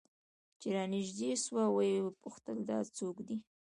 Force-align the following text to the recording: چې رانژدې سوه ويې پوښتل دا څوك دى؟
چې 0.59 0.67
رانژدې 0.75 1.31
سوه 1.45 1.63
ويې 1.75 1.95
پوښتل 2.23 2.57
دا 2.69 2.79
څوك 2.97 3.17
دى؟ 3.27 3.37